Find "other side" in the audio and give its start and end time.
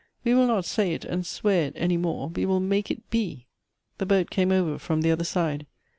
5.11-5.67